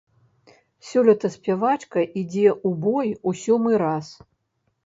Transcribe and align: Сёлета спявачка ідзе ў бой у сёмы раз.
Сёлета 0.91 1.29
спявачка 1.35 1.99
ідзе 2.21 2.47
ў 2.67 2.81
бой 2.87 3.07
у 3.33 3.35
сёмы 3.43 3.71
раз. 3.85 4.07